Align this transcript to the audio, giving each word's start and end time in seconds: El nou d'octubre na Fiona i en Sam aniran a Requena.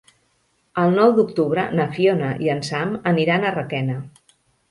El 0.83 0.95
nou 0.99 1.11
d'octubre 1.17 1.65
na 1.81 1.85
Fiona 1.97 2.31
i 2.47 2.51
en 2.55 2.63
Sam 2.71 2.97
aniran 3.13 3.45
a 3.51 3.55
Requena. 3.59 4.01